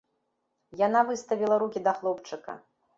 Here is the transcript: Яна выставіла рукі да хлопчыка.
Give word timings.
Яна 0.87 1.05
выставіла 1.11 1.63
рукі 1.67 1.87
да 1.89 1.97
хлопчыка. 2.03 2.63